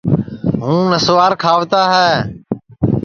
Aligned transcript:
ہُوں 0.63 0.81
نسوار 0.91 1.31
کھاوتا 1.41 1.81
ہے 1.93 2.09